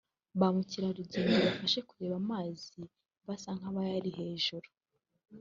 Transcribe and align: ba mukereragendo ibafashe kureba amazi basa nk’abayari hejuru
ba 0.39 0.47
mukereragendo 0.55 1.33
ibafashe 1.39 1.79
kureba 1.89 2.15
amazi 2.23 2.79
basa 3.27 3.49
nk’abayari 3.57 4.11
hejuru 4.19 4.67